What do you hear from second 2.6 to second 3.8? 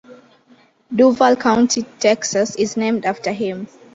named after him.